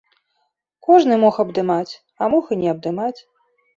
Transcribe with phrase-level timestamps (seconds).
[0.87, 3.17] Кожны мог абдымаць, а мог і не абдымаць.